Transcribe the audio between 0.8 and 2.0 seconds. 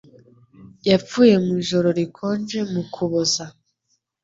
Yapfuye mu ijoro